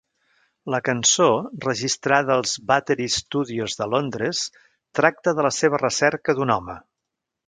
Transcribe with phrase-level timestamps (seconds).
[0.75, 1.25] La cançó,
[1.65, 4.41] registrada als Battery Studios de Londres,
[5.01, 6.79] tracta de la seva recerca d'un home.